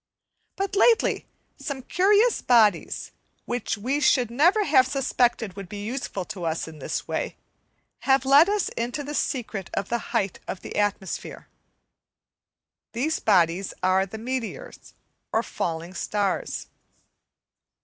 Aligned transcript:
But 0.55 0.75
lately, 0.75 1.27
some 1.59 1.83
curious 1.83 2.41
bodies, 2.41 3.11
which 3.45 3.77
we 3.77 3.99
should 3.99 4.31
have 4.31 4.35
never 4.55 4.83
suspected 4.83 5.55
would 5.55 5.69
be 5.69 5.83
useful 5.85 6.25
to 6.25 6.43
us 6.43 6.67
in 6.67 6.79
this 6.79 7.07
way, 7.07 7.35
have 7.99 8.25
let 8.25 8.49
us 8.49 8.69
into 8.69 9.03
the 9.03 9.13
secret 9.13 9.69
of 9.75 9.89
the 9.89 9.99
height 10.09 10.39
of 10.47 10.61
the 10.61 10.75
atmosphere. 10.75 11.49
These 12.93 13.19
bodies 13.19 13.75
are 13.83 14.07
the 14.07 14.17
meteors, 14.17 14.95
or 15.31 15.43
falling 15.43 15.93
stars. 15.93 16.65